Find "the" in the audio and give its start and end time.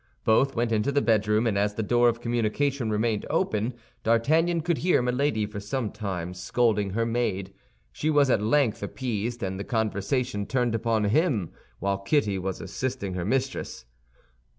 0.91-0.99, 1.75-1.83, 9.59-9.63